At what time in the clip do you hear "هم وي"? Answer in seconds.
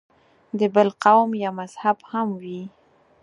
2.11-2.61